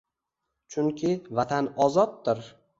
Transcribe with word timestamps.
Chunki 0.77 1.13
Vatan 1.41 1.71
ozoddir 1.89 2.45